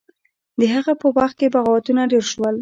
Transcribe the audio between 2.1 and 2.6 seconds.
ډیر شول.